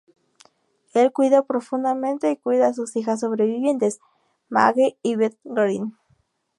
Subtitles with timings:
[0.95, 3.99] Él cuida profundamente y cuida a sus hijas sobrevivientes,
[4.49, 5.91] Maggie y Beth Greene.